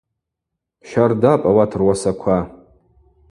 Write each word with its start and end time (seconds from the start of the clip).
Щардапӏ 0.87 1.41
ауат 1.49 1.71
руасаква. 1.79 2.37